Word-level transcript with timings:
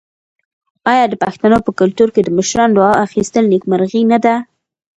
آیا 0.91 1.05
د 1.09 1.13
پښتنو 1.23 1.57
په 1.65 1.71
کلتور 1.79 2.09
کې 2.15 2.21
د 2.23 2.29
مشرانو 2.37 2.75
دعا 2.77 2.93
اخیستل 3.05 3.43
نیکمرغي 3.53 4.01
نه 4.11 4.17
ده؟ 4.25 4.35